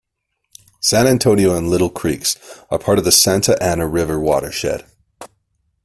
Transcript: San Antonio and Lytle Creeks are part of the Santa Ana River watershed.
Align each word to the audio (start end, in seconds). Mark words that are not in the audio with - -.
San 0.79 1.05
Antonio 1.05 1.55
and 1.55 1.69
Lytle 1.69 1.91
Creeks 1.91 2.35
are 2.71 2.79
part 2.79 2.97
of 2.97 3.03
the 3.03 3.11
Santa 3.11 3.55
Ana 3.61 3.87
River 3.87 4.19
watershed. 4.19 4.83